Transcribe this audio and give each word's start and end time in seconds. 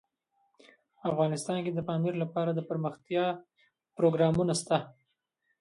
افغانستان 1.09 1.57
کې 1.65 1.71
د 1.73 1.79
پامیر 1.87 2.13
لپاره 2.23 2.51
دپرمختیا 2.53 3.25
پروګرامونه 3.97 4.53
شته. 4.61 4.77